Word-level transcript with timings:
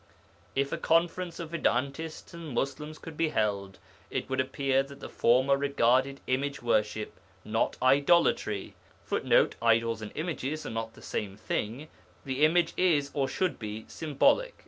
If 0.55 0.71
a 0.71 0.79
conference 0.79 1.39
of 1.39 1.51
Vedantists 1.51 2.33
and 2.33 2.55
Muslims 2.55 2.97
could 2.97 3.15
be 3.15 3.29
held, 3.29 3.77
it 4.09 4.27
would 4.31 4.39
appear 4.41 4.81
that 4.81 4.99
the 4.99 5.07
former 5.07 5.55
regarded 5.55 6.21
image 6.25 6.59
worship 6.63 7.19
(not 7.45 7.77
idolatry) 7.83 8.73
[Footnote: 9.03 9.57
Idols 9.61 10.01
and 10.01 10.11
images 10.15 10.65
are 10.65 10.71
not 10.71 10.95
the 10.95 11.03
same 11.03 11.37
thing; 11.37 11.87
the 12.25 12.43
image 12.43 12.73
is, 12.77 13.11
or 13.13 13.27
should 13.29 13.59
be, 13.59 13.85
symbolic. 13.87 14.55